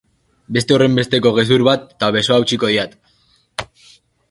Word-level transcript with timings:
Beste 0.55 0.73
horrenbesteko 0.77 1.33
gezur 1.35 1.65
bat, 1.69 1.85
eta 1.97 2.11
besoa 2.17 2.41
hautsiko 2.41 2.73
diat! 2.75 2.99